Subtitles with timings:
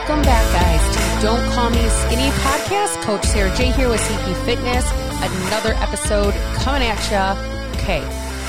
[0.00, 3.02] Welcome back, guys, to Don't Call Me Skinny podcast.
[3.02, 4.90] Coach Sarah J here with CP Fitness.
[5.20, 7.78] Another episode coming at you.
[7.78, 8.00] Okay,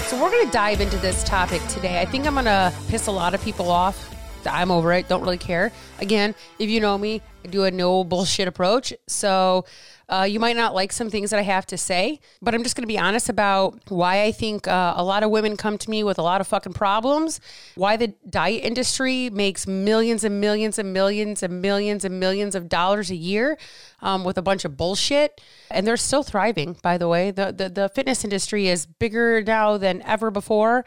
[0.08, 2.00] so we're going to dive into this topic today.
[2.00, 4.11] I think I'm going to piss a lot of people off.
[4.48, 5.08] I'm over it.
[5.08, 5.72] Don't really care.
[6.00, 8.94] Again, if you know me, I do a no bullshit approach.
[9.08, 9.66] So
[10.12, 12.76] uh, you might not like some things that I have to say, but I'm just
[12.76, 15.90] going to be honest about why I think uh, a lot of women come to
[15.90, 17.40] me with a lot of fucking problems,
[17.76, 22.68] why the diet industry makes millions and millions and millions and millions and millions of
[22.68, 23.58] dollars a year
[24.02, 25.40] um, with a bunch of bullshit.
[25.70, 27.32] And they're still thriving, by the way.
[27.32, 30.84] The, the, the fitness industry is bigger now than ever before,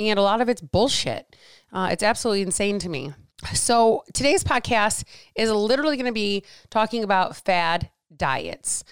[0.00, 1.36] and a lot of it's bullshit.
[1.72, 3.12] Uh, it's absolutely insane to me.
[3.52, 5.04] So, today's podcast
[5.34, 8.84] is literally going to be talking about fad diets.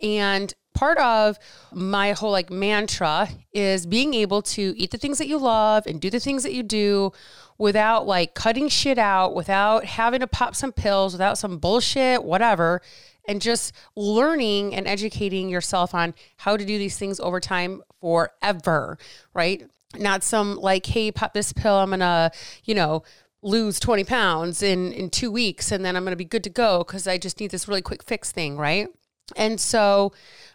[0.00, 1.38] And part of
[1.72, 6.00] my whole like mantra is being able to eat the things that you love and
[6.00, 7.12] do the things that you do
[7.58, 12.82] without like cutting shit out, without having to pop some pills, without some bullshit, whatever,
[13.26, 18.98] and just learning and educating yourself on how to do these things over time forever,
[19.32, 19.68] right?
[20.00, 22.30] Not some like, hey, pop this pill, I'm gonna,
[22.64, 23.02] you know,
[23.42, 26.50] lose 20 pounds in in two weeks and then i'm going to be good to
[26.50, 28.88] go because i just need this really quick fix thing right?
[29.34, 30.12] And so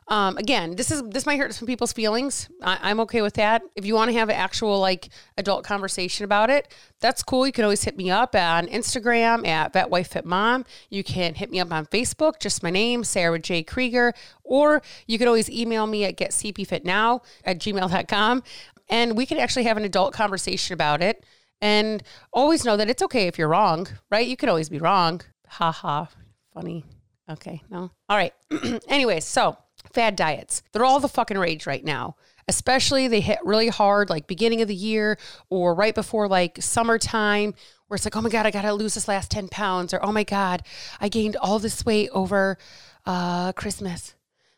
[0.08, 2.50] um, again this is this might hurt some people's feelings.
[2.62, 3.62] I, am okay with that.
[3.75, 7.45] If you want to have an actual like adult conversation about it that's cool.
[7.45, 11.36] You can always hit me up on instagram at vet wife fit mom you can
[11.36, 13.62] hit me up on facebook just my name sarah j.
[13.62, 18.44] Krieger or you can always email me at getcpfitnow at gmail.com
[18.92, 21.25] and we can actually have an adult conversation about it
[21.61, 22.03] and
[22.34, 24.28] always know that it's okay if you're wrong, right?
[24.28, 25.22] You could always be wrong.
[25.47, 26.09] Ha ha.
[26.53, 26.84] Funny.
[27.30, 27.62] Okay.
[27.69, 27.92] No.
[28.09, 28.34] All right.
[28.88, 29.58] Anyways, so
[29.94, 30.64] fad diets.
[30.72, 32.17] They're all the fucking rage right now.
[32.47, 35.17] Especially they hit really hard like beginning of the year
[35.50, 37.53] or right before like summertime
[37.88, 40.12] where it's like, oh my God, I gotta lose this last 10 pounds, or oh
[40.12, 40.63] my God,
[41.00, 42.58] I gained all this weight over
[43.06, 44.16] uh Christmas.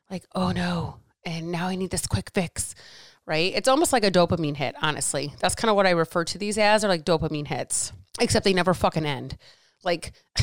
[0.09, 0.97] Like, oh no.
[1.25, 2.73] And now I need this quick fix
[3.25, 3.53] right?
[3.55, 5.33] It's almost like a dopamine hit, honestly.
[5.39, 8.53] That's kind of what I refer to these as, are like dopamine hits, except they
[8.53, 9.37] never fucking end.
[9.83, 10.13] Like,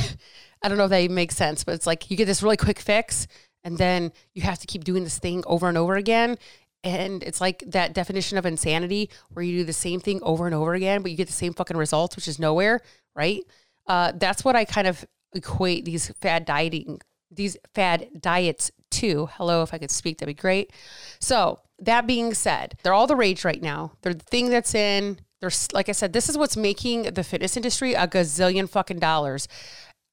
[0.63, 2.79] I don't know if that makes sense, but it's like you get this really quick
[2.79, 3.27] fix
[3.65, 6.39] and then you have to keep doing this thing over and over again.
[6.83, 10.55] And it's like that definition of insanity where you do the same thing over and
[10.55, 12.81] over again, but you get the same fucking results, which is nowhere,
[13.15, 13.43] right?
[13.87, 15.05] Uh, that's what I kind of
[15.35, 19.27] equate these fad dieting, these fad diets to.
[19.35, 20.73] Hello, if I could speak, that'd be great.
[21.21, 23.93] So that being said, they're all the rage right now.
[24.03, 25.21] They're the thing that's in.
[25.41, 29.49] There's like I said, this is what's making the fitness industry a gazillion fucking dollars.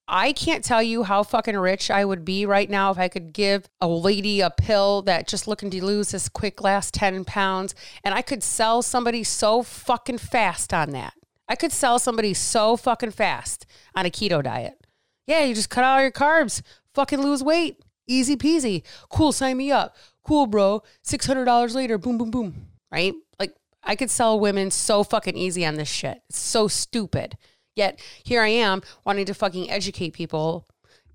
[0.10, 3.34] I can't tell you how fucking rich I would be right now if I could
[3.34, 7.76] give a lady a pill that just looking to lose this quick last 10 pounds
[8.06, 11.14] and I could sell somebody so fucking fast on that.
[11.50, 14.80] I could sell somebody so fucking fast on a keto diet.
[15.26, 16.62] Yeah, you just cut out your carbs,
[16.94, 17.82] fucking lose weight.
[18.08, 18.84] Easy peasy.
[19.10, 20.84] Cool, sign me up cool, bro.
[21.06, 22.68] $600 later, boom, boom, boom.
[22.92, 23.14] Right?
[23.40, 26.22] Like, I could sell women so fucking easy on this shit.
[26.30, 27.38] It's so stupid.
[27.76, 30.68] Yet here I am wanting to fucking educate people,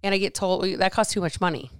[0.03, 1.71] and I get told that costs too much money.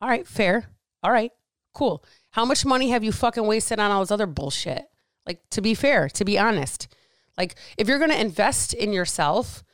[0.00, 0.66] All right, fair.
[1.02, 1.32] All right,
[1.74, 2.04] cool.
[2.30, 4.84] How much money have you fucking wasted on all this other bullshit?
[5.26, 6.88] Like, to be fair, to be honest,
[7.36, 9.64] like, if you're going to invest in yourself,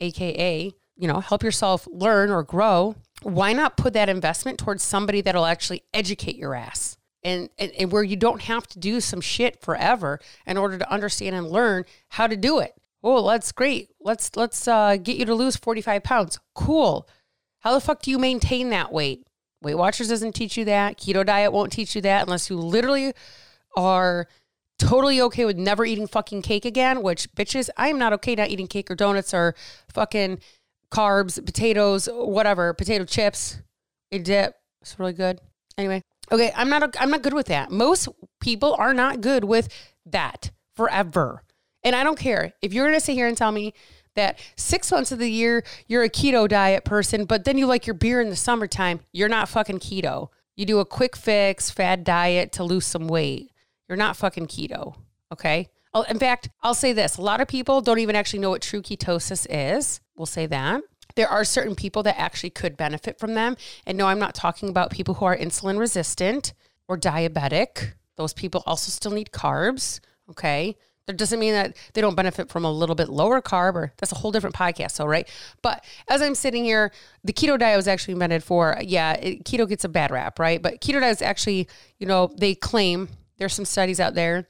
[0.00, 5.20] AKA, you know, help yourself learn or grow, why not put that investment towards somebody
[5.20, 6.96] that'll actually educate your ass?
[7.22, 10.92] And, and, and, where you don't have to do some shit forever in order to
[10.92, 12.74] understand and learn how to do it.
[13.02, 13.90] Oh, that's great.
[14.00, 16.38] Let's let's uh, get you to lose 45 pounds.
[16.54, 17.08] Cool.
[17.60, 19.26] How the fuck do you maintain that weight?
[19.60, 20.98] Weight Watchers doesn't teach you that.
[20.98, 23.12] Keto diet won't teach you that unless you literally
[23.76, 24.28] are
[24.78, 28.50] totally okay with never eating fucking cake again, which bitches, I am not okay not
[28.50, 29.54] eating cake or donuts or
[29.92, 30.38] fucking
[30.96, 33.60] carbs, potatoes, whatever, potato chips,
[34.12, 34.54] a dip.
[34.80, 35.40] It's really good.
[35.76, 36.02] Anyway,
[36.32, 37.70] okay, I'm not I'm not good with that.
[37.70, 38.08] Most
[38.40, 39.68] people are not good with
[40.06, 41.42] that forever.
[41.84, 43.74] And I don't care if you're going to sit here and tell me
[44.14, 47.86] that six months of the year you're a keto diet person, but then you like
[47.86, 50.28] your beer in the summertime, you're not fucking keto.
[50.56, 53.50] You do a quick fix fad diet to lose some weight.
[53.88, 54.96] You're not fucking keto.
[55.30, 55.68] Okay.
[55.96, 58.60] Oh, in fact, I'll say this a lot of people don't even actually know what
[58.60, 60.02] true ketosis is.
[60.14, 60.82] We'll say that.
[61.14, 63.56] There are certain people that actually could benefit from them.
[63.86, 66.52] And no, I'm not talking about people who are insulin resistant
[66.86, 67.94] or diabetic.
[68.16, 70.00] Those people also still need carbs.
[70.28, 70.76] Okay.
[71.06, 74.12] That doesn't mean that they don't benefit from a little bit lower carb, or that's
[74.12, 75.26] a whole different podcast, so right?
[75.62, 76.92] But as I'm sitting here,
[77.24, 80.60] the keto diet was actually invented for, yeah, it, keto gets a bad rap, right?
[80.60, 81.68] But keto diet is actually,
[81.98, 83.08] you know, they claim
[83.38, 84.46] there's some studies out there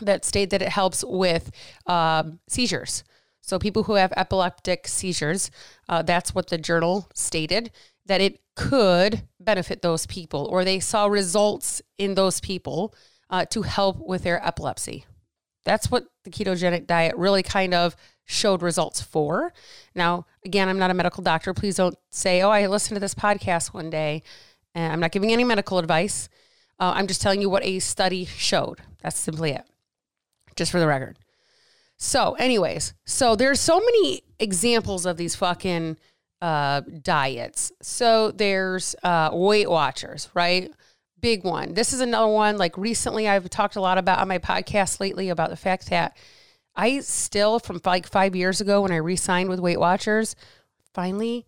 [0.00, 1.50] that state that it helps with
[1.86, 3.04] um, seizures.
[3.40, 5.50] So people who have epileptic seizures,
[5.88, 7.70] uh, that's what the journal stated
[8.06, 12.94] that it could benefit those people, or they saw results in those people
[13.30, 15.06] uh, to help with their epilepsy.
[15.64, 19.52] That's what the ketogenic diet really kind of showed results for.
[19.94, 21.54] Now, again, I'm not a medical doctor.
[21.54, 24.22] Please don't say, oh, I listened to this podcast one day.
[24.74, 26.28] And I'm not giving any medical advice.
[26.78, 28.80] Uh, I'm just telling you what a study showed.
[29.02, 29.64] That's simply it,
[30.56, 31.18] just for the record.
[31.96, 35.96] So, anyways, so there's so many examples of these fucking
[36.44, 37.72] uh, diets.
[37.80, 40.70] So there's uh, Weight Watchers, right?
[41.20, 41.72] Big one.
[41.72, 42.58] This is another one.
[42.58, 46.16] Like recently, I've talked a lot about on my podcast lately about the fact that
[46.76, 50.36] I still, from like five years ago when I re signed with Weight Watchers,
[50.92, 51.46] finally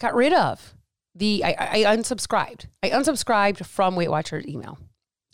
[0.00, 0.74] got rid of
[1.14, 2.66] the, I, I unsubscribed.
[2.82, 4.78] I unsubscribed from Weight Watchers email.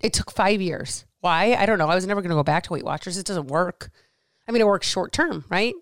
[0.03, 1.05] It took five years.
[1.21, 1.55] Why?
[1.55, 1.89] I don't know.
[1.89, 3.17] I was never going to go back to Weight Watchers.
[3.17, 3.91] It doesn't work.
[4.47, 5.75] I mean, it works short term, right?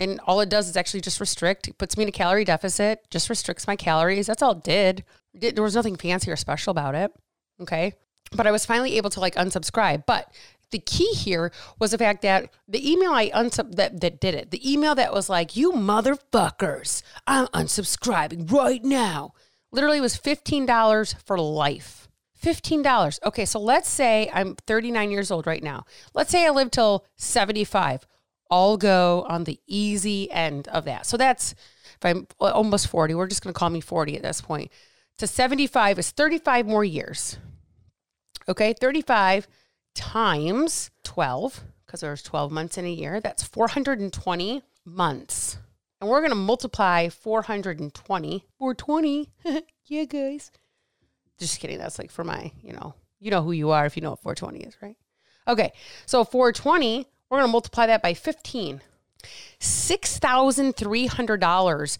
[0.00, 3.10] And all it does is actually just restrict, it puts me in a calorie deficit,
[3.10, 4.26] just restricts my calories.
[4.26, 5.04] That's all it did.
[5.34, 7.12] There was nothing fancy or special about it.
[7.60, 7.94] Okay.
[8.32, 10.04] But I was finally able to like unsubscribe.
[10.06, 10.32] But
[10.70, 14.50] the key here was the fact that the email I unsub that, that did it,
[14.50, 19.32] the email that was like, you motherfuckers, I'm unsubscribing right now,
[19.72, 22.07] literally was $15 for life.
[22.42, 23.18] $15.
[23.24, 25.84] Okay, so let's say I'm 39 years old right now.
[26.14, 28.06] Let's say I live till 75.
[28.50, 31.06] I'll go on the easy end of that.
[31.06, 31.54] So that's
[32.00, 34.70] if I'm almost 40, we're just going to call me 40 at this point.
[35.18, 37.38] To 75 is 35 more years.
[38.48, 39.48] Okay, 35
[39.94, 45.58] times 12, because there's 12 months in a year, that's 420 months.
[46.00, 48.44] And we're going to multiply 420.
[48.58, 49.28] 420.
[49.86, 50.52] yeah, guys.
[51.38, 51.78] Just kidding.
[51.78, 54.22] That's like for my, you know, you know who you are if you know what
[54.22, 54.96] 420 is, right?
[55.46, 55.72] Okay.
[56.06, 58.80] So 420, we're going to multiply that by 15.
[59.60, 61.98] $6,300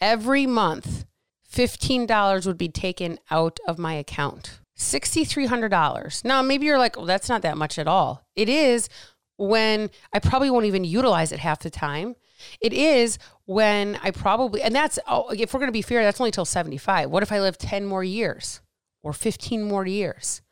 [0.00, 1.04] every month.
[1.50, 4.58] $15 would be taken out of my account.
[4.76, 6.24] $6,300.
[6.24, 8.26] Now, maybe you're like, well, that's not that much at all.
[8.34, 8.88] It is
[9.36, 12.16] when I probably won't even utilize it half the time.
[12.60, 16.20] It is when I probably, and that's, oh, if we're going to be fair, that's
[16.20, 17.08] only till 75.
[17.10, 18.60] What if I live 10 more years
[19.04, 20.42] or 15 more years?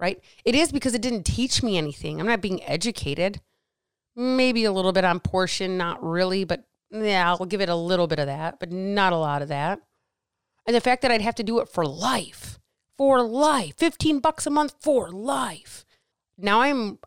[0.00, 0.20] Right?
[0.44, 2.18] It is because it didn't teach me anything.
[2.18, 3.40] I'm not being educated.
[4.16, 8.08] Maybe a little bit on portion, not really, but yeah, I'll give it a little
[8.08, 9.80] bit of that, but not a lot of that.
[10.66, 12.58] And the fact that I'd have to do it for life
[13.02, 13.74] for life.
[13.78, 15.84] 15 bucks a month for life.
[16.38, 16.98] Now I'm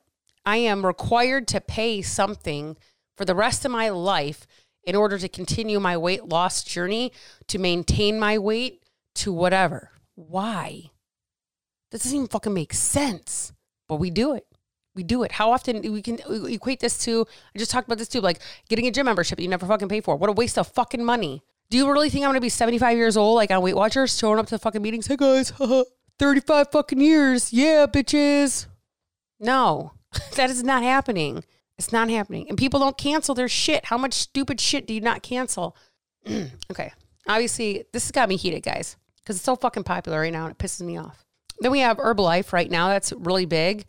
[0.46, 2.76] I am required to pay something
[3.16, 4.46] for the rest of my life
[4.84, 7.12] in order to continue my weight loss journey,
[7.48, 8.84] to maintain my weight,
[9.16, 9.92] to whatever.
[10.16, 10.92] Why?
[11.92, 13.54] This doesn't even fucking make sense.
[13.88, 14.46] But we do it.
[14.96, 15.34] We do it.
[15.34, 17.28] How often we can equate this to?
[17.54, 18.40] I just talked about this too, like
[18.70, 20.16] getting a gym membership you never fucking pay for.
[20.16, 21.44] What a waste of fucking money.
[21.70, 24.40] Do you really think I'm gonna be 75 years old, like on Weight Watchers, showing
[24.40, 25.08] up to the fucking meetings?
[25.08, 25.52] Hey guys,
[26.20, 27.52] 35 fucking years.
[27.52, 28.68] Yeah, bitches.
[29.40, 29.94] No,
[30.36, 31.44] that is not happening.
[31.78, 32.48] It's not happening.
[32.48, 33.86] And people don't cancel their shit.
[33.86, 35.76] How much stupid shit do you not cancel?
[36.72, 36.94] okay.
[37.28, 40.52] Obviously, this has got me heated, guys, because it's so fucking popular right now and
[40.52, 41.26] it pisses me off.
[41.60, 42.90] Then we have Herbalife right now.
[42.90, 43.86] That's really big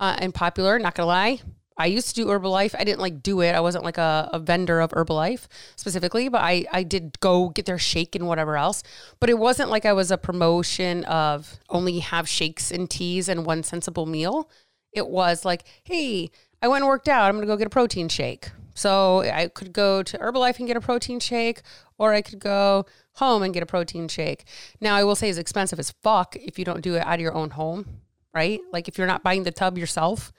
[0.00, 0.78] uh, and popular.
[0.78, 1.40] Not gonna lie.
[1.78, 2.74] I used to do Herbalife.
[2.76, 3.52] I didn't like do it.
[3.52, 5.46] I wasn't like a, a vendor of Herbalife
[5.76, 8.82] specifically, but I, I did go get their shake and whatever else.
[9.20, 13.46] But it wasn't like I was a promotion of only have shakes and teas and
[13.46, 14.50] one sensible meal.
[14.92, 17.28] It was like, hey, I went and worked out.
[17.28, 18.50] I'm going to go get a protein shake.
[18.78, 21.62] So I could go to Herbalife and get a protein shake,
[21.98, 24.44] or I could go home and get a protein shake.
[24.80, 27.20] Now, I will say it's expensive as fuck if you don't do it out of
[27.20, 28.00] your own home,
[28.32, 28.60] right?
[28.72, 30.32] Like if you're not buying the tub yourself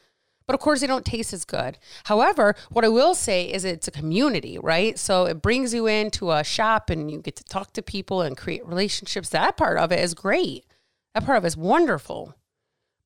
[0.49, 1.77] but of course they don't taste as good.
[2.05, 4.97] However, what I will say is it's a community, right?
[4.97, 8.35] So it brings you into a shop and you get to talk to people and
[8.35, 9.29] create relationships.
[9.29, 10.65] That part of it is great.
[11.13, 12.33] That part of it is wonderful,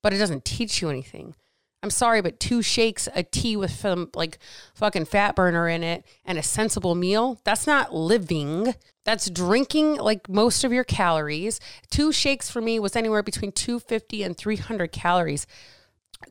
[0.01, 1.35] but it doesn't teach you anything.
[1.83, 4.39] I'm sorry, but two shakes, a tea with some like
[4.73, 8.73] fucking fat burner in it, and a sensible meal, that's not living.
[9.03, 11.59] That's drinking like most of your calories.
[11.91, 15.45] Two shakes for me was anywhere between 250 and 300 calories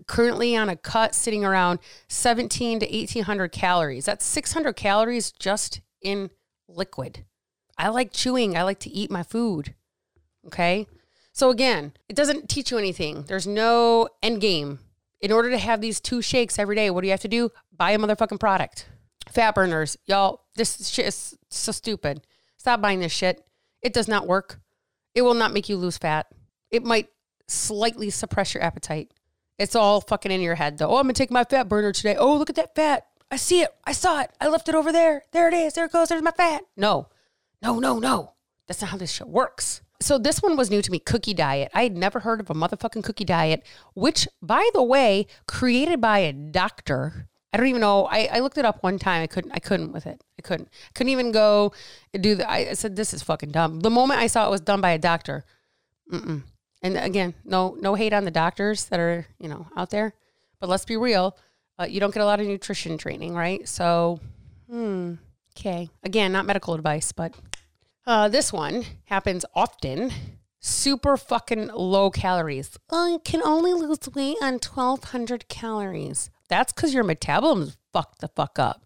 [0.06, 4.06] currently on a cut sitting around 17 to 1800 calories.
[4.06, 6.30] That's 600 calories just in
[6.66, 7.26] liquid.
[7.76, 9.74] I like chewing, I like to eat my food.
[10.46, 10.86] Okay?
[11.32, 13.24] So again, it doesn't teach you anything.
[13.24, 14.78] There's no end game.
[15.22, 17.50] In order to have these two shakes every day, what do you have to do?
[17.74, 18.88] Buy a motherfucking product.
[19.30, 22.26] Fat burners, y'all, this shit is so stupid.
[22.56, 23.44] Stop buying this shit.
[23.80, 24.60] It does not work.
[25.14, 26.26] It will not make you lose fat.
[26.70, 27.08] It might
[27.46, 29.14] slightly suppress your appetite.
[29.58, 30.88] It's all fucking in your head though.
[30.88, 32.16] Oh, I'm gonna take my fat burner today.
[32.16, 33.06] Oh, look at that fat.
[33.30, 33.70] I see it.
[33.84, 34.30] I saw it.
[34.40, 35.22] I left it over there.
[35.32, 35.74] There it is.
[35.74, 36.08] There it goes.
[36.08, 36.62] There's my fat.
[36.76, 37.08] No,
[37.62, 38.32] no, no, no.
[38.66, 39.82] That's not how this shit works.
[40.02, 41.70] So this one was new to me, cookie diet.
[41.74, 46.18] I had never heard of a motherfucking cookie diet, which, by the way, created by
[46.18, 47.28] a doctor.
[47.52, 48.06] I don't even know.
[48.06, 49.22] I, I looked it up one time.
[49.22, 49.52] I couldn't.
[49.52, 50.22] I couldn't with it.
[50.38, 50.68] I couldn't.
[50.94, 51.72] Couldn't even go
[52.18, 52.50] do the.
[52.50, 53.80] I said this is fucking dumb.
[53.80, 55.44] The moment I saw it was done by a doctor,
[56.10, 56.42] mm-mm.
[56.82, 60.14] and again, no no hate on the doctors that are you know out there,
[60.60, 61.36] but let's be real.
[61.78, 63.66] Uh, you don't get a lot of nutrition training, right?
[63.68, 64.20] So,
[64.68, 65.14] hmm,
[65.56, 65.90] okay.
[66.02, 67.34] Again, not medical advice, but
[68.06, 70.10] uh, this one happens often.
[70.64, 72.78] Super fucking low calories.
[72.90, 76.30] Oh, I can only lose weight on 1200 calories.
[76.48, 78.84] That's because your metabolism's fucked the fuck up.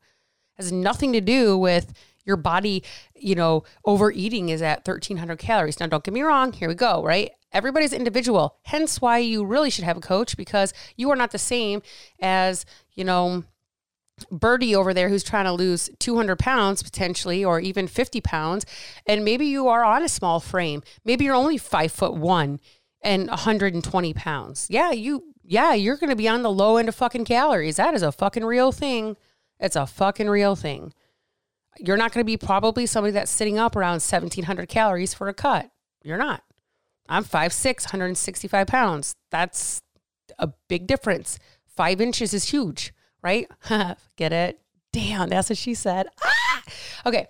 [0.58, 1.92] It Has nothing to do with
[2.24, 2.82] your body,
[3.14, 5.78] you know, overeating is at 1300 calories.
[5.78, 6.52] Now, don't get me wrong.
[6.52, 7.30] Here we go, right?
[7.52, 8.56] Everybody's individual.
[8.62, 11.82] Hence why you really should have a coach because you are not the same
[12.20, 13.44] as, you know,
[14.30, 18.64] Birdie over there who's trying to lose 200 pounds potentially, or even 50 pounds,
[19.06, 20.82] and maybe you are on a small frame.
[21.04, 22.60] Maybe you're only five foot one
[23.02, 24.66] and 120 pounds.
[24.70, 27.76] Yeah, you, yeah, you're to be on the low end of fucking calories.
[27.76, 29.16] That is a fucking real thing.
[29.60, 30.92] It's a fucking real thing.
[31.78, 35.70] You're not to be probably somebody that's sitting up around 1700 calories for a cut.
[36.02, 36.42] You're not.
[37.08, 39.14] I'm 5'6, 165 pounds.
[39.30, 39.82] That's
[40.38, 41.38] a big difference.
[41.66, 42.94] Five inches is huge
[43.26, 43.50] right?
[44.16, 44.60] Get it?
[44.92, 46.06] Damn, that's what she said.
[46.22, 46.62] Ah!
[47.06, 47.26] Okay.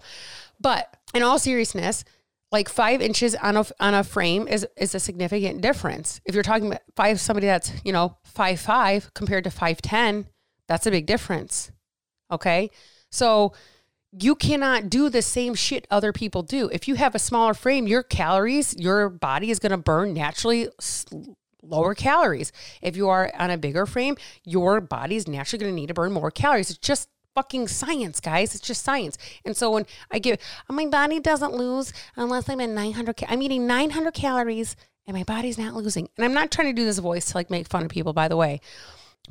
[0.60, 2.04] But in all seriousness,
[2.52, 6.20] like five inches on a on a frame is is a significant difference.
[6.26, 10.26] If you're talking about five somebody that's, you know, five five compared to five ten,
[10.68, 11.72] that's a big difference.
[12.30, 12.70] Okay.
[13.10, 13.54] So
[14.12, 16.68] you cannot do the same shit other people do.
[16.72, 20.68] If you have a smaller frame, your calories, your body is going to burn naturally
[21.68, 22.52] lower calories.
[22.82, 25.94] If you are on a bigger frame, your body is naturally going to need to
[25.94, 26.70] burn more calories.
[26.70, 28.54] It's just fucking science, guys.
[28.54, 29.18] It's just science.
[29.44, 33.42] And so when I give, oh, my body doesn't lose unless I'm at 900, I'm
[33.42, 34.74] eating 900 calories
[35.06, 36.08] and my body's not losing.
[36.16, 38.26] And I'm not trying to do this voice to like make fun of people, by
[38.28, 38.60] the way,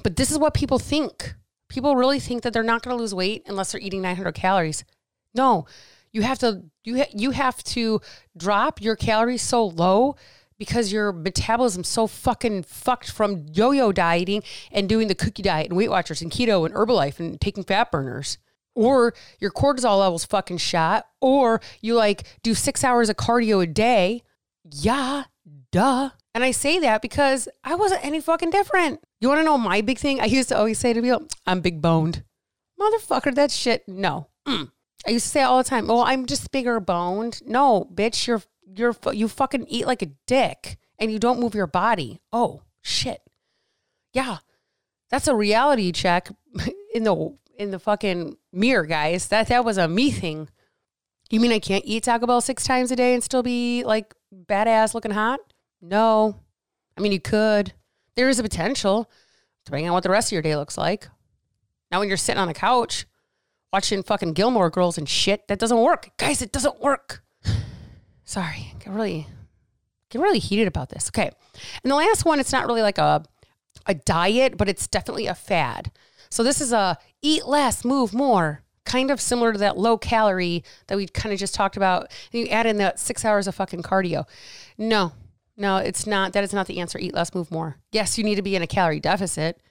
[0.04, 1.34] but this is what people think.
[1.68, 4.86] People really think that they're not going to lose weight unless they're eating 900 calories.
[5.34, 5.65] No,
[6.12, 8.00] you have to you ha- you have to
[8.38, 10.15] drop your calories so low
[10.58, 15.78] because your metabolism's so fucking fucked from yo-yo dieting and doing the cookie diet and
[15.78, 18.38] Weight Watchers and keto and Herbalife and taking fat burners.
[18.76, 23.68] Or your cortisol levels fucking shot, or you like do six hours of cardio a
[23.68, 24.22] day.
[24.70, 25.24] Yeah,
[25.72, 26.10] duh.
[26.34, 29.00] And I say that because I wasn't any fucking different.
[29.22, 30.20] You want to know my big thing?
[30.20, 32.26] I used to always say to people, I'm big boned.
[32.78, 34.28] Motherfucker, that shit, no.
[34.46, 34.72] Mm.
[35.08, 37.42] I used to say all the time, well, I'm just bigger boned.
[37.46, 38.44] No, bitch, you're
[38.77, 42.22] you're you fucking eat like a dick and you don't move your body.
[42.32, 43.22] Oh shit.
[44.13, 44.38] Yeah.
[45.10, 46.29] That's a reality check
[46.94, 49.27] in the in the fucking mirror, guys.
[49.27, 50.50] That that was a me thing.
[51.29, 54.13] You mean I can't eat Taco Bell six times a day and still be like
[54.34, 55.39] badass looking hot?
[55.82, 56.39] No.
[56.98, 57.74] I mean you could.
[58.15, 59.10] There is a potential,
[59.65, 61.08] depending on what the rest of your day looks like.
[61.91, 63.05] Now when you're sitting on a couch
[63.74, 66.12] watching fucking Gilmore girls and shit, that doesn't work.
[66.17, 67.25] Guys, it doesn't work.
[68.25, 69.27] Sorry, get really
[70.10, 71.10] get really heated about this.
[71.10, 71.32] Okay.
[71.84, 73.24] And the last one, it's not really like a
[73.86, 75.91] a diet, but it's definitely a fad.
[76.29, 80.63] So this is a eat less, move more, kind of similar to that low calorie
[80.88, 82.12] that we kind of just talked about.
[82.32, 84.25] You add in that six hours of fucking cardio.
[84.77, 85.13] No,
[85.55, 86.34] no, it's not.
[86.34, 86.98] That is not the answer.
[86.98, 87.77] Eat less, move more.
[87.91, 89.62] Yes, you need to be in a calorie deficit,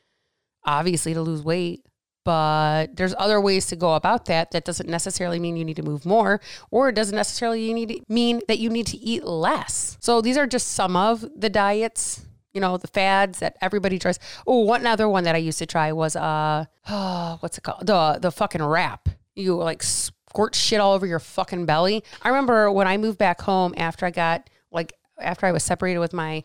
[0.65, 1.85] obviously, to lose weight
[2.25, 4.51] but there's other ways to go about that.
[4.51, 6.41] That doesn't necessarily mean you need to move more
[6.71, 9.97] or it doesn't necessarily need mean that you need to eat less.
[10.01, 14.19] So these are just some of the diets you know the fads that everybody tries.
[14.47, 17.87] Oh one other one that i used to try was uh oh, what's it called?
[17.87, 19.09] The the fucking wrap.
[19.35, 22.05] You like squirt shit all over your fucking belly.
[22.23, 25.99] I remember when i moved back home after i got like after i was separated
[25.99, 26.45] with my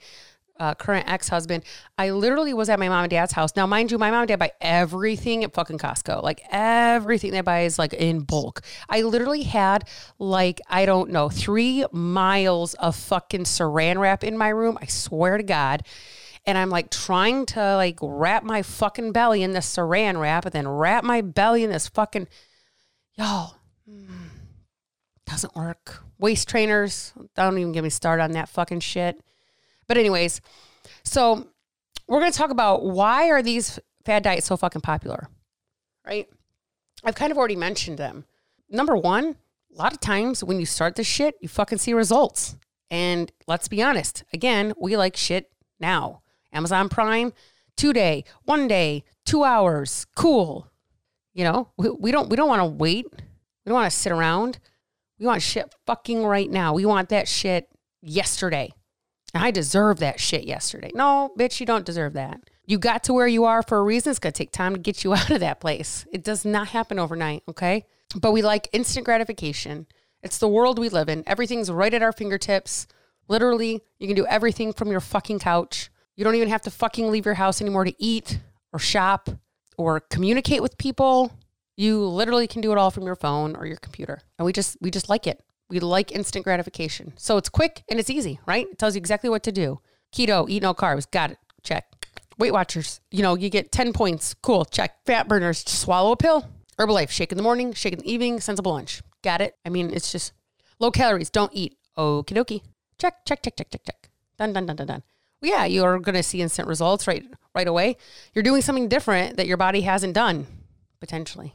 [0.59, 1.63] uh, current ex husband,
[1.97, 3.55] I literally was at my mom and dad's house.
[3.55, 6.21] Now, mind you, my mom and dad buy everything at fucking Costco.
[6.21, 8.61] Like everything they buy is like in bulk.
[8.89, 9.87] I literally had
[10.17, 14.77] like, I don't know, three miles of fucking saran wrap in my room.
[14.81, 15.83] I swear to God.
[16.45, 20.53] And I'm like trying to like wrap my fucking belly in this saran wrap and
[20.53, 22.27] then wrap my belly in this fucking,
[23.15, 23.55] y'all,
[23.89, 24.07] mm,
[25.25, 26.03] doesn't work.
[26.17, 29.21] Waist trainers, don't even get me started on that fucking shit.
[29.89, 30.39] But anyways,
[31.03, 31.47] so
[32.07, 35.27] we're going to talk about why are these fad diets so fucking popular,
[36.05, 36.29] right?
[37.03, 38.25] I've kind of already mentioned them.
[38.69, 39.35] Number one,
[39.75, 42.55] a lot of times when you start this shit, you fucking see results.
[42.91, 46.21] And let's be honest, again, we like shit now.
[46.53, 47.33] Amazon Prime,
[47.75, 50.67] two day, one day, two hours, cool.
[51.33, 53.07] You know, we, we don't we don't want to wait.
[53.11, 54.59] We don't want to sit around.
[55.19, 56.73] We want shit fucking right now.
[56.73, 57.67] We want that shit
[58.01, 58.71] yesterday.
[59.33, 60.91] I deserve that shit yesterday.
[60.93, 62.49] No, bitch, you don't deserve that.
[62.65, 64.11] You got to where you are for a reason.
[64.11, 66.05] It's going to take time to get you out of that place.
[66.11, 67.85] It does not happen overnight, okay?
[68.15, 69.87] But we like instant gratification.
[70.23, 71.23] It's the world we live in.
[71.27, 72.87] Everything's right at our fingertips.
[73.27, 75.89] Literally, you can do everything from your fucking couch.
[76.15, 78.39] You don't even have to fucking leave your house anymore to eat
[78.73, 79.29] or shop
[79.77, 81.31] or communicate with people.
[81.77, 84.19] You literally can do it all from your phone or your computer.
[84.37, 85.41] And we just we just like it.
[85.69, 87.13] We like instant gratification.
[87.17, 88.67] So it's quick and it's easy, right?
[88.71, 89.79] It tells you exactly what to do.
[90.13, 91.09] Keto, eat no carbs.
[91.09, 91.37] Got it.
[91.63, 91.85] Check.
[92.37, 94.33] Weight Watchers, you know, you get 10 points.
[94.41, 94.65] Cool.
[94.65, 95.05] Check.
[95.05, 96.47] Fat burners, swallow a pill.
[96.79, 99.01] Herbalife, shake in the morning, shake in the evening, sensible lunch.
[99.21, 99.55] Got it?
[99.65, 100.31] I mean, it's just
[100.79, 101.77] low calories, don't eat.
[101.97, 102.61] Okie dokie.
[102.97, 104.09] Check, check, check, check, check, check.
[104.37, 105.03] Done, done, done, done, done.
[105.41, 107.97] Well, yeah, you're going to see instant results right right away.
[108.33, 110.47] You're doing something different that your body hasn't done,
[111.01, 111.53] potentially.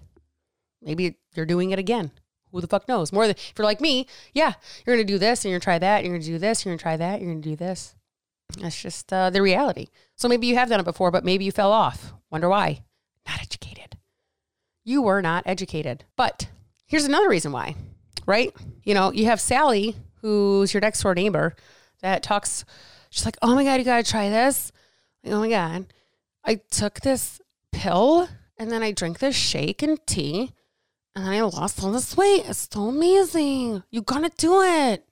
[0.83, 2.11] Maybe you're doing it again.
[2.55, 3.13] Who the fuck knows?
[3.13, 4.53] More than if you're like me, yeah,
[4.87, 6.05] you're to do this and you're to try that.
[6.05, 6.65] You're going to do this.
[6.65, 7.21] You're going to try that.
[7.21, 7.97] You're going to do this.
[8.61, 9.89] That's just uh, the reality.
[10.15, 12.13] So maybe you have done it before, but maybe you fell off.
[12.31, 12.85] Wonder why?
[13.27, 13.99] Not educated.
[14.85, 16.05] You were not educated.
[16.15, 16.49] But
[16.87, 17.75] here's another reason why,
[18.25, 18.55] right?
[18.85, 21.57] You know, you have Sally, who's your next door neighbor,
[22.03, 22.65] that talks.
[23.11, 24.71] She's like, "Oh my god, you gotta try this."
[25.25, 25.87] Like, oh my god,
[26.45, 27.41] I took this
[27.73, 30.53] pill and then I drank this shake and tea,
[31.17, 32.45] and I lost all this weight.
[32.47, 33.83] It's so amazing.
[33.91, 35.05] You gotta do it.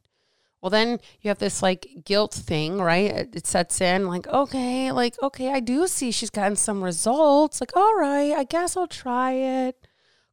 [0.61, 3.11] Well, then you have this like guilt thing, right?
[3.11, 7.61] It, it sets in like, okay, like, okay, I do see she's gotten some results.
[7.61, 9.88] Like, all right, I guess I'll try it.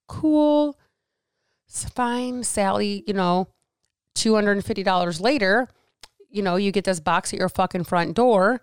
[0.07, 0.77] Cool.
[1.67, 2.43] It's fine.
[2.43, 3.47] Sally, you know,
[4.15, 5.67] $250 later,
[6.29, 8.61] you know, you get this box at your fucking front door.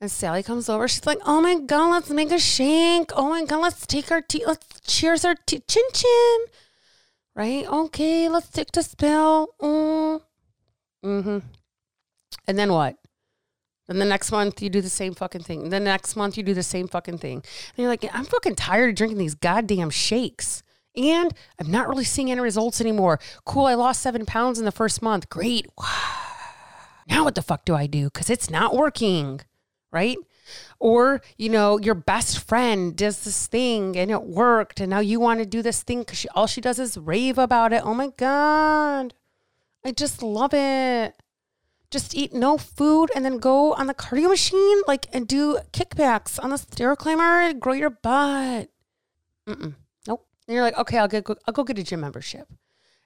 [0.00, 0.86] And Sally comes over.
[0.86, 3.10] She's like, "Oh my god, let's make a shake.
[3.16, 4.44] Oh my god, let's take our tea.
[4.46, 5.60] Let's cheers our tea.
[5.66, 6.38] Chin chin.
[7.34, 7.66] Right?
[7.66, 9.48] Okay, let's take the spill.
[9.60, 10.20] Mm.
[11.04, 11.38] Mm-hmm.
[12.46, 12.96] And then what?
[13.86, 15.62] Then the next month you do the same fucking thing.
[15.62, 17.36] And the next month you do the same fucking thing.
[17.36, 20.62] And you're like, I'm fucking tired of drinking these goddamn shakes.
[20.94, 23.18] And I'm not really seeing any results anymore.
[23.44, 25.28] Cool, I lost seven pounds in the first month.
[25.28, 25.66] Great.
[27.08, 28.04] Now what the fuck do I do?
[28.04, 29.40] Because it's not working,
[29.90, 30.16] right?
[30.78, 34.80] Or, you know, your best friend does this thing and it worked.
[34.80, 37.72] And now you want to do this thing because all she does is rave about
[37.72, 37.82] it.
[37.84, 39.14] Oh my God.
[39.84, 41.14] I just love it.
[41.90, 46.42] Just eat no food and then go on the cardio machine, like, and do kickbacks
[46.42, 48.68] on the stair climber and grow your butt.
[49.46, 49.74] Mm-mm.
[50.06, 50.26] Nope.
[50.46, 52.48] And you're like, okay, I'll get, I'll go get a gym membership.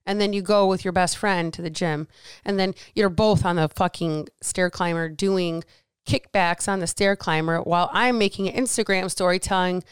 [0.05, 2.09] And then you go with your best friend to the gym,
[2.45, 5.63] and then you're both on the fucking stair climber doing
[6.07, 9.85] kickbacks on the stair climber while I'm making an Instagram story telling,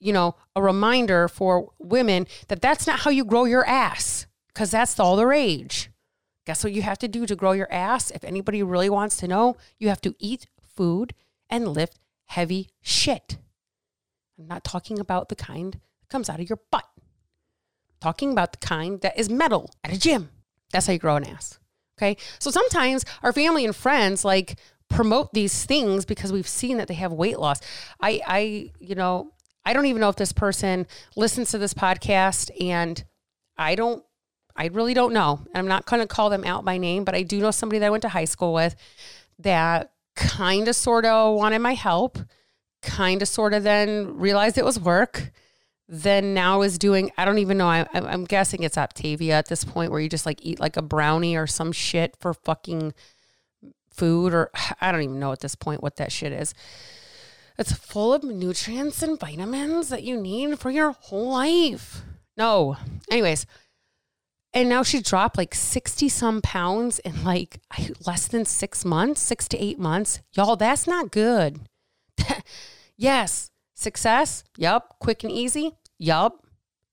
[0.00, 4.70] you know, a reminder for women that that's not how you grow your ass because
[4.70, 5.90] that's all the rage.
[6.44, 8.10] Guess what you have to do to grow your ass?
[8.10, 11.14] If anybody really wants to know, you have to eat food
[11.48, 13.38] and lift heavy shit.
[14.38, 16.86] I'm not talking about the kind that comes out of your butt.
[18.00, 20.30] Talking about the kind that is metal at a gym.
[20.72, 21.60] That's how you grow an ass.
[21.96, 22.16] Okay.
[22.40, 26.94] So sometimes our family and friends like promote these things because we've seen that they
[26.94, 27.60] have weight loss.
[28.00, 29.32] I, I, you know,
[29.64, 33.02] I don't even know if this person listens to this podcast and
[33.56, 34.04] I don't
[34.56, 35.40] I really don't know.
[35.46, 37.78] And I'm not going to call them out by name, but I do know somebody
[37.78, 38.76] that I went to high school with
[39.38, 42.18] that kind of sort of wanted my help,
[42.82, 45.32] kind of sort of then realized it was work.
[45.88, 47.68] Then now is doing, I don't even know.
[47.68, 50.82] I, I'm guessing it's Optavia at this point where you just like eat like a
[50.82, 52.94] brownie or some shit for fucking
[53.94, 54.50] food, or
[54.80, 56.54] I don't even know at this point what that shit is.
[57.58, 62.02] It's full of nutrients and vitamins that you need for your whole life.
[62.36, 62.76] No.
[63.10, 63.46] Anyways,
[64.54, 67.60] and now she dropped like 60 some pounds in like
[68.06, 70.20] less than six months, six to eight months.
[70.34, 71.60] Y'all, that's not good.
[72.96, 73.50] yes.
[73.74, 74.44] Success.
[74.56, 74.96] Yup.
[74.98, 75.72] Quick and easy.
[75.98, 76.46] Yup.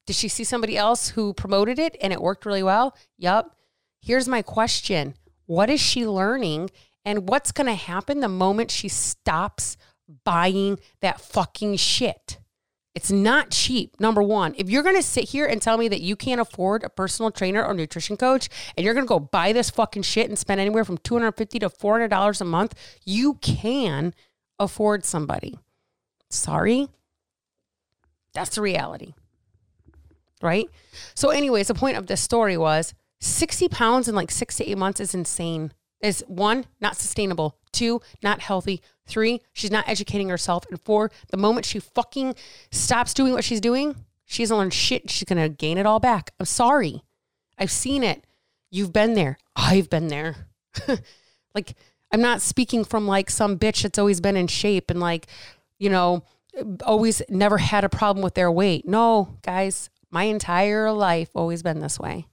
[0.07, 2.95] Did she see somebody else who promoted it and it worked really well?
[3.17, 3.55] Yup.
[4.01, 6.69] Here's my question What is she learning?
[7.09, 9.77] And what's going to happen the moment she stops
[10.25, 12.37] buying that fucking shit?
[12.93, 13.99] It's not cheap.
[13.99, 16.83] Number one, if you're going to sit here and tell me that you can't afford
[16.83, 20.29] a personal trainer or nutrition coach and you're going to go buy this fucking shit
[20.29, 24.13] and spend anywhere from 250 to $400 a month, you can
[24.59, 25.57] afford somebody.
[26.29, 26.89] Sorry.
[28.35, 29.15] That's the reality.
[30.43, 30.67] Right?
[31.15, 34.77] So, anyways, the point of this story was 60 pounds in like six to eight
[34.77, 37.57] months is insane is one, not sustainable.
[37.71, 38.81] Two, not healthy.
[39.05, 40.65] Three, she's not educating herself.
[40.69, 42.35] And four, the moment she fucking
[42.71, 45.09] stops doing what she's doing, She hasn't learned shit.
[45.09, 46.31] She's to gain it all back.
[46.39, 47.01] I'm sorry.
[47.57, 48.25] I've seen it.
[48.69, 49.39] You've been there.
[49.55, 50.47] I've been there.
[51.55, 51.75] like,
[52.11, 55.27] I'm not speaking from like some bitch that's always been in shape and like,
[55.79, 56.23] you know,
[56.83, 58.87] always never had a problem with their weight.
[58.87, 62.27] No, guys, my entire life always been this way.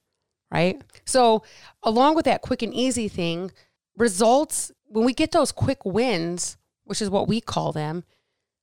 [0.49, 0.81] Right.
[1.05, 1.43] So,
[1.83, 3.51] along with that quick and easy thing,
[3.97, 6.55] results, when we get those quick wins,
[6.85, 8.05] which is what we call them,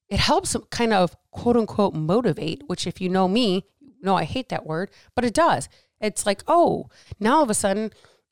[0.09, 3.65] it helps kind of quote unquote motivate, which if you know me,
[4.01, 5.69] no, I hate that word, but it does.
[6.01, 7.91] It's like, oh, now all of a sudden,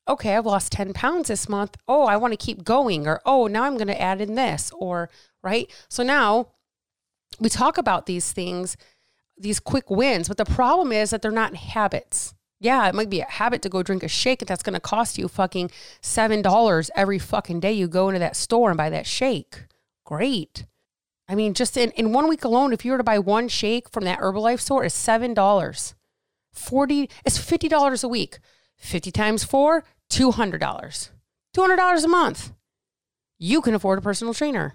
[0.08, 1.76] okay, I've lost 10 pounds this month.
[1.88, 3.06] Oh, I want to keep going.
[3.06, 4.70] Or, oh, now I'm going to add in this.
[4.74, 5.08] Or,
[5.42, 5.70] right.
[5.88, 6.48] So now
[7.40, 8.76] we talk about these things,
[9.38, 12.34] these quick wins, but the problem is that they're not habits.
[12.62, 15.18] Yeah, it might be a habit to go drink a shake that's going to cost
[15.18, 19.64] you fucking $7 every fucking day you go into that store and buy that shake.
[20.06, 20.64] Great.
[21.28, 23.90] I mean, just in, in one week alone, if you were to buy one shake
[23.90, 25.96] from that Herbalife store, it's seven dollars.
[26.52, 28.38] Forty it's fifty dollars a week.
[28.76, 31.10] Fifty times four, two hundred dollars.
[31.52, 32.52] Two hundred dollars a month.
[33.38, 34.74] You can afford a personal trainer.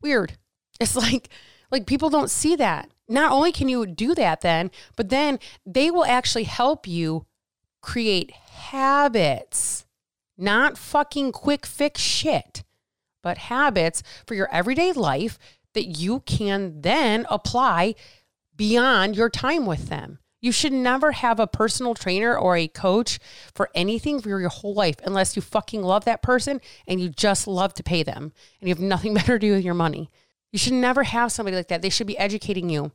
[0.00, 0.38] Weird.
[0.78, 1.30] It's like
[1.70, 2.90] like people don't see that.
[3.08, 7.26] Not only can you do that then, but then they will actually help you
[7.82, 9.84] create habits,
[10.38, 12.64] not fucking quick fix shit,
[13.22, 15.38] but habits for your everyday life
[15.74, 17.94] that you can then apply
[18.56, 20.18] beyond your time with them.
[20.40, 23.18] You should never have a personal trainer or a coach
[23.54, 27.46] for anything for your whole life unless you fucking love that person and you just
[27.46, 30.10] love to pay them and you have nothing better to do with your money.
[30.54, 31.82] You should never have somebody like that.
[31.82, 32.92] They should be educating you.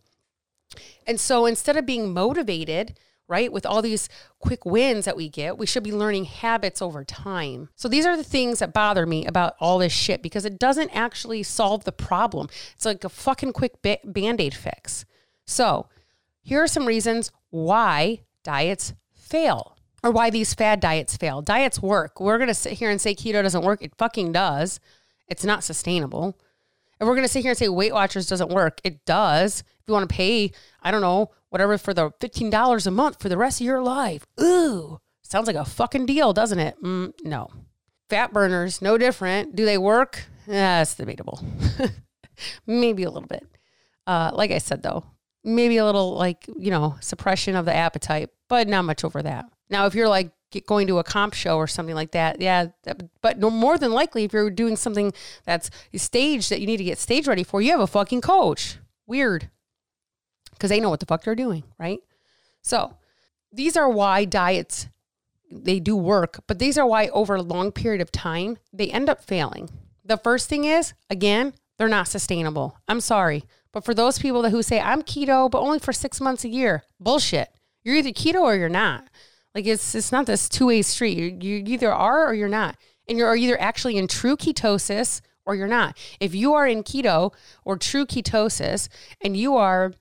[1.05, 4.07] And so instead of being motivated, right, with all these
[4.39, 7.67] quick wins that we get, we should be learning habits over time.
[7.75, 10.95] So these are the things that bother me about all this shit because it doesn't
[10.95, 12.47] actually solve the problem.
[12.75, 15.03] It's like a fucking quick ba- band aid fix.
[15.45, 15.89] So
[16.41, 21.41] here are some reasons why diets fail or why these fad diets fail.
[21.41, 22.21] Diets work.
[22.21, 23.83] We're going to sit here and say keto doesn't work.
[23.83, 24.79] It fucking does.
[25.27, 26.37] It's not sustainable.
[26.99, 28.81] And we're going to sit here and say Weight Watchers doesn't work.
[28.83, 29.61] It does.
[29.61, 33.29] If you want to pay, I don't know, whatever for the $15 a month for
[33.29, 34.25] the rest of your life.
[34.41, 36.75] Ooh, sounds like a fucking deal, doesn't it?
[36.83, 37.49] Mm, no.
[38.09, 39.55] Fat burners, no different.
[39.55, 40.25] Do they work?
[40.47, 41.43] That's debatable.
[42.67, 43.47] maybe a little bit.
[44.07, 45.05] Uh, like I said, though,
[45.43, 49.45] maybe a little like, you know, suppression of the appetite, but not much over that.
[49.69, 50.31] Now, if you're like
[50.67, 52.41] going to a comp show or something like that.
[52.41, 52.67] Yeah,
[53.21, 55.13] but no, more than likely, if you're doing something
[55.45, 58.77] that's staged that you need to get stage ready for, you have a fucking coach.
[59.07, 59.49] Weird,
[60.51, 61.99] because they know what the fuck they're doing, right?
[62.61, 62.95] So
[63.51, 64.87] these are why diets
[65.51, 69.09] they do work, but these are why over a long period of time they end
[69.09, 69.69] up failing.
[70.05, 72.77] The first thing is again, they're not sustainable.
[72.87, 73.45] I'm sorry.
[73.71, 76.49] But for those people that who say I'm keto, but only for six months a
[76.49, 77.49] year, bullshit.
[77.83, 79.07] You're either keto or you're not.
[79.59, 81.17] Like it's it's not this two way street.
[81.17, 82.77] You, you either are or you're not,
[83.09, 85.97] and you're either actually in true ketosis or you're not.
[86.21, 87.33] If you are in keto
[87.65, 88.87] or true ketosis,
[89.21, 89.91] and you are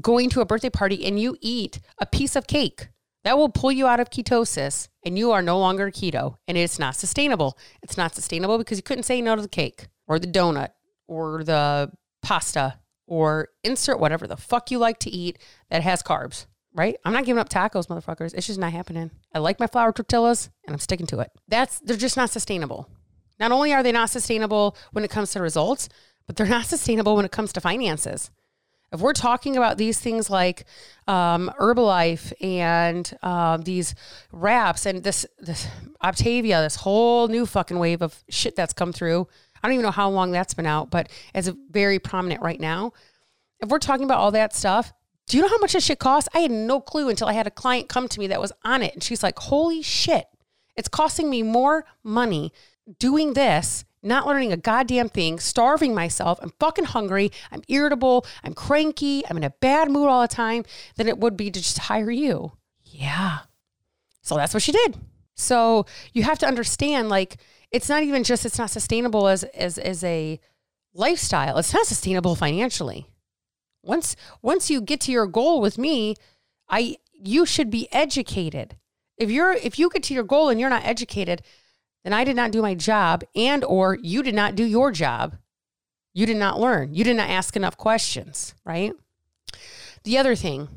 [0.00, 2.90] going to a birthday party and you eat a piece of cake,
[3.24, 6.78] that will pull you out of ketosis, and you are no longer keto, and it's
[6.78, 7.58] not sustainable.
[7.82, 10.68] It's not sustainable because you couldn't say no to the cake or the donut
[11.08, 11.90] or the
[12.22, 15.36] pasta or insert whatever the fuck you like to eat
[15.68, 16.46] that has carbs
[16.78, 16.96] right?
[17.04, 18.32] I'm not giving up tacos, motherfuckers.
[18.34, 19.10] It's just not happening.
[19.34, 21.30] I like my flour tortillas and I'm sticking to it.
[21.48, 22.88] That's they're just not sustainable.
[23.40, 25.88] Not only are they not sustainable when it comes to results,
[26.26, 28.30] but they're not sustainable when it comes to finances.
[28.90, 30.64] If we're talking about these things like
[31.06, 33.94] um, Herbalife and uh, these
[34.32, 35.66] wraps and this this
[36.02, 39.26] Optavia, this whole new fucking wave of shit that's come through,
[39.62, 42.92] I don't even know how long that's been out, but it's very prominent right now.
[43.60, 44.92] If we're talking about all that stuff,
[45.28, 46.28] do you know how much this shit costs?
[46.34, 48.82] I had no clue until I had a client come to me that was on
[48.82, 48.94] it.
[48.94, 50.26] And she's like, holy shit,
[50.74, 52.52] it's costing me more money
[52.98, 56.38] doing this, not learning a goddamn thing, starving myself.
[56.40, 57.30] I'm fucking hungry.
[57.52, 58.24] I'm irritable.
[58.42, 59.22] I'm cranky.
[59.28, 60.64] I'm in a bad mood all the time
[60.96, 62.52] than it would be to just hire you.
[62.82, 63.40] Yeah.
[64.22, 64.96] So that's what she did.
[65.34, 67.36] So you have to understand, like,
[67.70, 70.40] it's not even just it's not sustainable as as as a
[70.94, 71.58] lifestyle.
[71.58, 73.06] It's not sustainable financially.
[73.82, 76.14] Once once you get to your goal with me,
[76.68, 78.76] I you should be educated.
[79.16, 81.42] If you're if you get to your goal and you're not educated,
[82.04, 85.36] then I did not do my job and or you did not do your job.
[86.14, 86.94] You did not learn.
[86.94, 88.92] You did not ask enough questions, right?
[90.04, 90.68] The other thing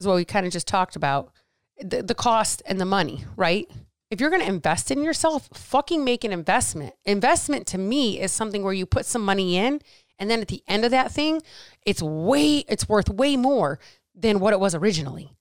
[0.00, 1.32] is what we kind of just talked about,
[1.80, 3.70] the, the cost and the money, right?
[4.10, 6.94] If you're going to invest in yourself, fucking make an investment.
[7.04, 9.80] Investment to me is something where you put some money in
[10.22, 11.42] and then at the end of that thing,
[11.84, 13.80] it's way, it's worth way more
[14.14, 15.32] than what it was originally.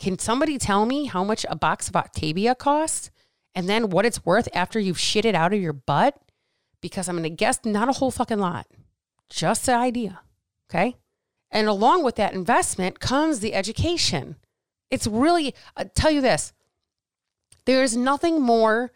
[0.00, 3.12] Can somebody tell me how much a box of Optavia costs
[3.54, 6.20] and then what it's worth after you've shit it out of your butt?
[6.80, 8.66] Because I'm going to guess not a whole fucking lot,
[9.30, 10.22] just the idea.
[10.68, 10.96] Okay.
[11.52, 14.34] And along with that investment comes the education.
[14.90, 16.52] It's really, i tell you this
[17.66, 18.90] there's nothing more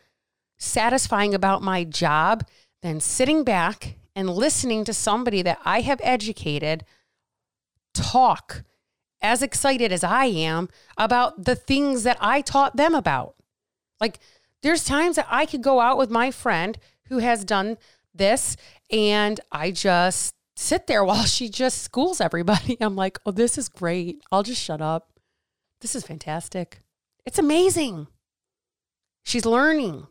[0.58, 2.44] satisfying about my job
[2.82, 6.84] than sitting back and listening to somebody that I have educated
[7.92, 8.64] talk
[9.20, 13.34] as excited as I am about the things that I taught them about.
[14.00, 14.18] Like,
[14.62, 17.76] there's times that I could go out with my friend who has done
[18.14, 18.56] this
[18.90, 22.78] and I just sit there while she just schools everybody.
[22.80, 24.22] I'm like, oh, this is great.
[24.32, 25.10] I'll just shut up.
[25.82, 26.80] This is fantastic.
[27.26, 28.06] It's amazing.
[29.24, 30.06] She's learning.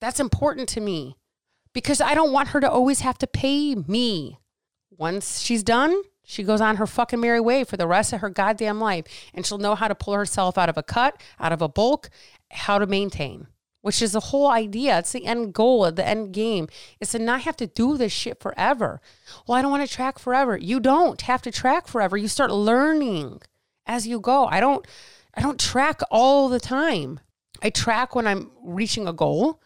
[0.00, 1.16] That's important to me
[1.72, 4.38] because I don't want her to always have to pay me.
[4.90, 8.30] Once she's done, she goes on her fucking merry way for the rest of her
[8.30, 9.04] goddamn life
[9.34, 12.10] and she'll know how to pull herself out of a cut, out of a bulk,
[12.50, 13.48] how to maintain,
[13.80, 14.98] which is the whole idea.
[14.98, 16.68] It's the end goal, the end game
[17.00, 19.00] is to not have to do this shit forever.
[19.46, 20.56] Well, I don't want to track forever.
[20.56, 22.16] You don't have to track forever.
[22.16, 23.40] You start learning
[23.86, 24.46] as you go.
[24.46, 24.86] I don't
[25.34, 27.20] I don't track all the time.
[27.62, 29.60] I track when I'm reaching a goal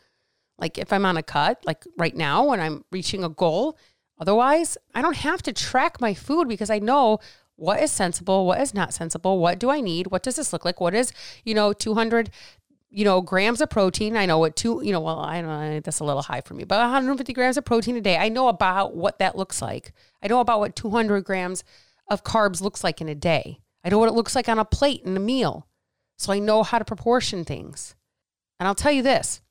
[0.58, 3.78] like if I'm on a cut, like right now when I'm reaching a goal.
[4.18, 7.18] Otherwise, I don't have to track my food because I know
[7.56, 10.64] what is sensible, what is not sensible, what do I need, what does this look
[10.64, 11.12] like, what is,
[11.44, 12.30] you know, 200
[12.88, 14.16] you know, grams of protein.
[14.16, 16.54] I know what two, you know, well, I don't know, that's a little high for
[16.54, 18.16] me, but 150 grams of protein a day.
[18.16, 19.92] I know about what that looks like.
[20.22, 21.62] I know about what 200 grams
[22.08, 23.60] of carbs looks like in a day.
[23.84, 25.66] I know what it looks like on a plate in a meal.
[26.16, 27.94] So I know how to proportion things.
[28.58, 29.42] And I'll tell you this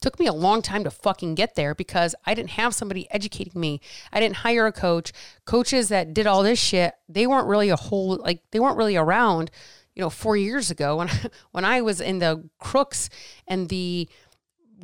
[0.00, 3.60] took me a long time to fucking get there because I didn't have somebody educating
[3.60, 3.80] me.
[4.12, 5.12] I didn't hire a coach.
[5.44, 8.96] Coaches that did all this shit, they weren't really a whole like they weren't really
[8.96, 9.50] around,
[9.94, 11.10] you know, 4 years ago when
[11.52, 13.08] when I was in the crooks
[13.46, 14.08] and the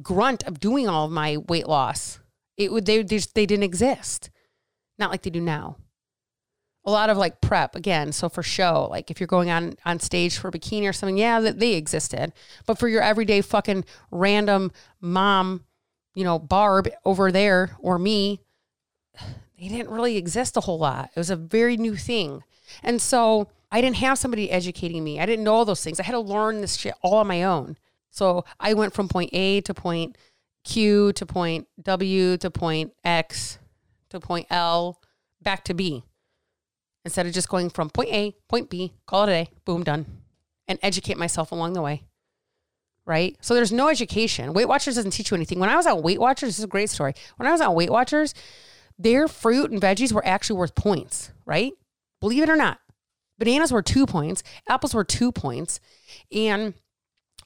[0.02, 2.18] grunt of doing all of my weight loss.
[2.56, 4.30] It would they just they didn't exist.
[4.98, 5.76] Not like they do now
[6.84, 8.12] a lot of like prep again.
[8.12, 11.16] So for show, like if you're going on on stage for a bikini or something,
[11.16, 12.32] yeah, they existed.
[12.66, 15.64] But for your everyday fucking random mom,
[16.14, 18.40] you know, Barb over there or me,
[19.58, 21.10] they didn't really exist a whole lot.
[21.14, 22.42] It was a very new thing.
[22.82, 25.20] And so I didn't have somebody educating me.
[25.20, 26.00] I didn't know all those things.
[26.00, 27.76] I had to learn this shit all on my own.
[28.10, 30.18] So I went from point A to point
[30.64, 33.58] Q to point W to point X
[34.10, 35.00] to point L
[35.40, 36.04] back to B
[37.04, 40.06] instead of just going from point A, point B, call it a day, boom, done,
[40.68, 42.04] and educate myself along the way.
[43.04, 43.36] Right?
[43.40, 44.52] So there's no education.
[44.52, 45.58] Weight Watchers doesn't teach you anything.
[45.58, 47.14] When I was on Weight Watchers, this is a great story.
[47.36, 48.32] When I was on Weight Watchers,
[48.96, 51.72] their fruit and veggies were actually worth points, right?
[52.20, 52.78] Believe it or not.
[53.38, 55.80] Bananas were two points, apples were two points.
[56.30, 56.74] And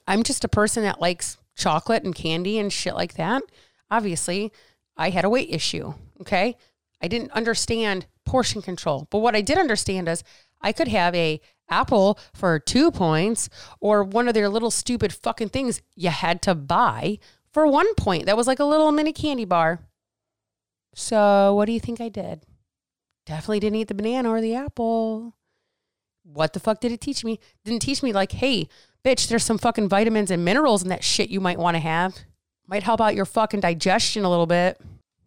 [0.07, 3.43] I'm just a person that likes chocolate and candy and shit like that.
[3.91, 4.53] Obviously,
[4.97, 5.95] I had a weight issue.
[6.21, 6.57] Okay.
[7.01, 9.07] I didn't understand portion control.
[9.11, 10.23] But what I did understand is
[10.61, 13.49] I could have a apple for two points
[13.81, 17.19] or one of their little stupid fucking things you had to buy
[17.53, 18.27] for one point.
[18.27, 19.81] That was like a little mini candy bar.
[20.95, 22.45] So what do you think I did?
[23.27, 25.35] Definitely didn't eat the banana or the apple.
[26.23, 27.39] What the fuck did it teach me?
[27.65, 28.69] Didn't teach me like, hey,
[29.05, 32.17] bitch, there's some fucking vitamins and minerals in that shit you might want to have.
[32.67, 34.81] Might help out your fucking digestion a little bit.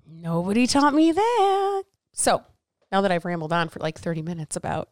[0.05, 1.83] Nobody taught me that.
[2.13, 2.43] So
[2.91, 4.89] now that I've rambled on for like 30 minutes about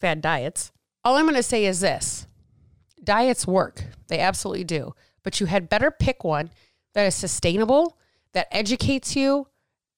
[0.00, 0.72] fad diets,
[1.04, 2.26] all I'm going to say is this
[3.02, 3.84] diets work.
[4.08, 4.94] They absolutely do.
[5.22, 6.50] But you had better pick one
[6.94, 7.98] that is sustainable,
[8.32, 9.48] that educates you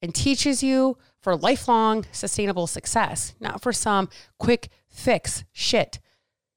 [0.03, 4.09] and teaches you for lifelong sustainable success, not for some
[4.39, 5.99] quick fix shit.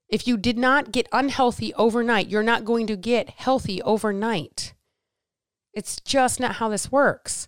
[0.07, 4.73] If you did not get unhealthy overnight, you're not going to get healthy overnight.
[5.73, 7.47] It's just not how this works.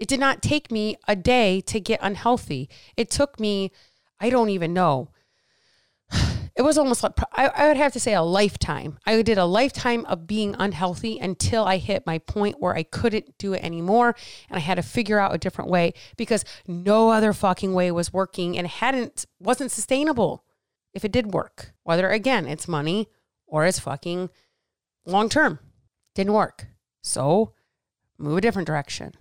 [0.00, 2.70] It did not take me a day to get unhealthy.
[2.96, 3.70] It took me,
[4.18, 5.10] I don't even know.
[6.56, 8.98] It was almost like, I, I would have to say a lifetime.
[9.06, 13.38] I did a lifetime of being unhealthy until I hit my point where I couldn't
[13.38, 14.14] do it anymore.
[14.50, 18.12] And I had to figure out a different way because no other fucking way was
[18.12, 20.44] working and hadn't, wasn't sustainable
[20.92, 21.72] if it did work.
[21.84, 23.08] Whether again, it's money
[23.46, 24.28] or it's fucking
[25.06, 25.60] long term.
[26.14, 26.66] Didn't work.
[27.02, 27.54] So
[28.18, 29.14] move a different direction.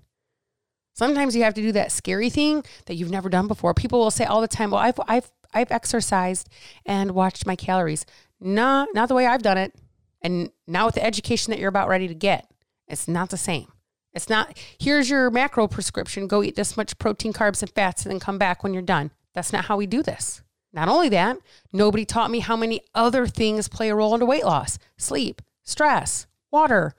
[1.00, 3.74] Sometimes you have to do that scary thing that you've never done before.
[3.74, 6.50] People will say all the time, "Well, I've I've I've exercised
[6.86, 8.06] and watched my calories."
[8.42, 9.74] Nah, not the way I've done it.
[10.22, 12.52] And now with the education that you're about ready to get,
[12.86, 13.72] it's not the same.
[14.12, 18.12] It's not, here's your macro prescription, go eat this much protein, carbs, and fats, and
[18.12, 19.12] then come back when you're done.
[19.34, 20.42] That's not how we do this.
[20.74, 21.38] Not only that,
[21.72, 26.28] nobody taught me how many other things play a role into weight loss sleep, stress,
[26.52, 26.94] water,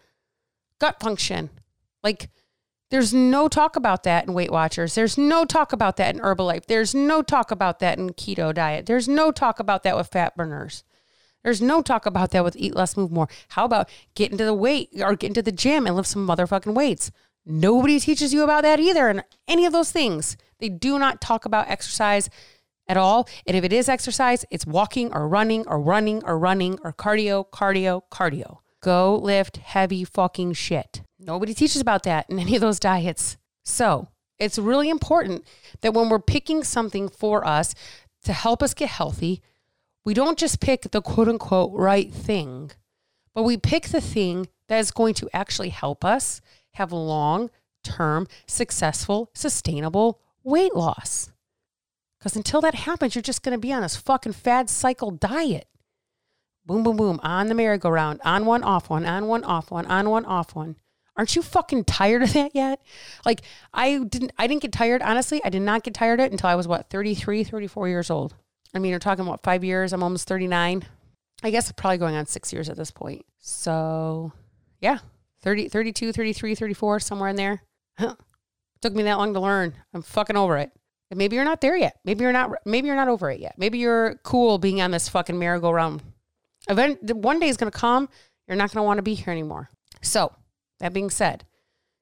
[0.79, 1.51] gut function.
[2.03, 2.31] Like,
[2.91, 4.95] there's no talk about that in Weight Watchers.
[4.95, 6.67] There's no talk about that in Herbalife.
[6.67, 8.87] There's no talk about that in keto diet.
[8.87, 10.83] There's no talk about that with fat burners.
[11.45, 13.29] There's no talk about that with eat less, move more.
[13.51, 16.75] How about get into the weight or get into the gym and lift some motherfucking
[16.75, 17.11] weights?
[17.47, 19.09] Nobody teaches you about that either.
[19.09, 22.29] And any of those things, they do not talk about exercise
[22.89, 23.29] at all.
[23.47, 27.47] And if it is exercise, it's walking or running or running or running or cardio,
[27.49, 28.59] cardio, cardio.
[28.83, 31.03] Go lift heavy fucking shit.
[31.21, 33.37] Nobody teaches about that in any of those diets.
[33.65, 35.45] So it's really important
[35.83, 37.75] that when we're picking something for us
[38.25, 39.43] to help us get healthy,
[40.05, 42.71] we don't just pick the quote unquote right thing,
[43.35, 46.41] but we pick the thing that is going to actually help us
[46.73, 47.51] have long
[47.85, 51.31] term, successful, sustainable weight loss.
[52.19, 55.67] Because until that happens, you're just going to be on this fucking fad cycle diet.
[56.67, 60.11] Boom, boom, boom, on the merry-go-round, on one, off one, on one, off one, on
[60.11, 60.77] one, off one.
[61.21, 62.81] Aren't you fucking tired of that yet?
[63.27, 63.43] Like
[63.75, 65.43] I didn't I didn't get tired, honestly.
[65.45, 68.35] I did not get tired of it until I was what, 33, 34 years old.
[68.75, 69.93] I mean, you're talking about 5 years.
[69.93, 70.83] I'm almost 39.
[71.43, 73.27] I guess probably going on 6 years at this point.
[73.39, 74.33] So,
[74.81, 75.01] yeah.
[75.43, 77.65] 30 32, 33, 34 somewhere in there.
[77.99, 78.15] Huh.
[78.81, 79.75] Took me that long to learn.
[79.93, 80.73] I'm fucking over it.
[81.11, 81.99] And maybe you're not there yet.
[82.03, 83.57] Maybe you're not maybe you're not over it yet.
[83.59, 86.03] Maybe you're cool being on this fucking merry-go-round.
[86.71, 88.09] Event one day is going to come,
[88.49, 89.69] you're not going to want to be here anymore.
[90.01, 90.33] So,
[90.81, 91.45] that being said,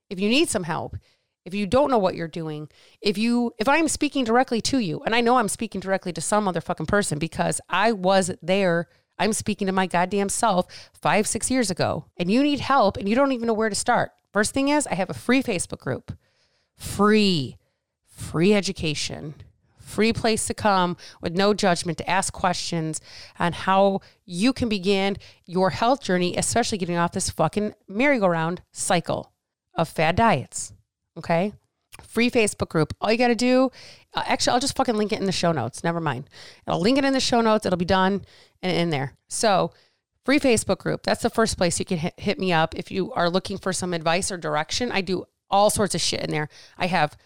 [0.09, 0.97] if you need some help,
[1.45, 2.69] if you don't know what you're doing,
[3.01, 6.21] if you if I'm speaking directly to you, and I know I'm speaking directly to
[6.21, 8.89] some other fucking person because I was there,
[9.19, 10.67] I'm speaking to my goddamn self
[11.01, 13.75] five, six years ago, and you need help and you don't even know where to
[13.75, 14.13] start.
[14.33, 16.13] First thing is, I have a free Facebook group.
[16.77, 17.57] Free,
[18.07, 19.35] free education
[19.89, 23.01] free place to come with no judgment to ask questions
[23.39, 29.33] on how you can begin your health journey, especially getting off this fucking merry-go-round cycle
[29.75, 30.73] of fad diets.
[31.17, 31.53] Okay.
[32.03, 32.95] Free Facebook group.
[33.01, 33.71] All you got to do,
[34.15, 35.83] uh, actually, I'll just fucking link it in the show notes.
[35.83, 36.29] Never mind.
[36.67, 37.67] I'll link it in the show notes.
[37.67, 38.25] It'll be done
[38.63, 39.15] and in there.
[39.29, 39.73] So,
[40.25, 41.03] free Facebook group.
[41.03, 43.73] That's the first place you can hit, hit me up if you are looking for
[43.73, 44.93] some advice or direction.
[44.93, 46.49] I do all sorts of shit in there.
[46.77, 47.17] I have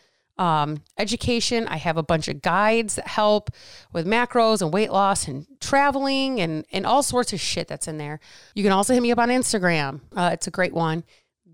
[0.42, 1.68] um, education.
[1.68, 3.50] I have a bunch of guides that help
[3.92, 7.96] with macros and weight loss and traveling and, and all sorts of shit that's in
[7.96, 8.18] there.
[8.56, 10.00] You can also hit me up on Instagram.
[10.16, 11.04] Uh, it's a great one.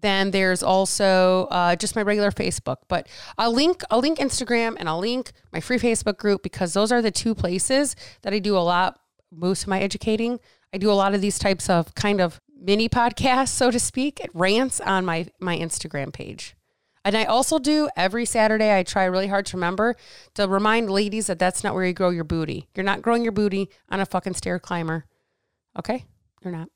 [0.01, 4.89] Then there's also uh, just my regular Facebook, but I'll link I'll link Instagram and
[4.89, 8.57] I'll link my free Facebook group because those are the two places that I do
[8.57, 8.99] a lot
[9.31, 10.41] most of my educating.
[10.73, 14.27] I do a lot of these types of kind of mini podcasts, so to speak,
[14.33, 16.55] rants on my my Instagram page.
[17.05, 19.97] And I also do every Saturday, I try really hard to remember
[20.35, 22.69] to remind ladies that that's not where you grow your booty.
[22.75, 25.05] You're not growing your booty on a fucking stair climber.
[25.79, 26.05] Okay?
[26.43, 26.69] You're not.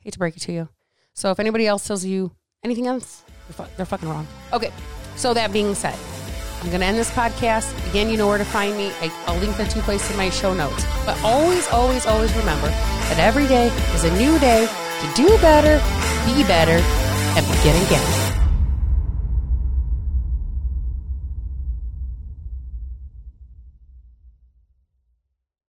[0.00, 0.68] Hate to break it to you.
[1.14, 2.32] So if anybody else tells you
[2.64, 4.26] anything else, they're, fu- they're fucking wrong.
[4.52, 4.72] Okay.
[5.16, 5.96] So that being said,
[6.62, 7.74] I'm going to end this podcast.
[7.90, 8.90] Again, you know where to find me.
[9.00, 10.84] I, I'll link the two places in my show notes.
[11.04, 15.78] But always, always, always remember that every day is a new day to do better,
[16.24, 16.78] be better,
[17.36, 18.31] and begin again.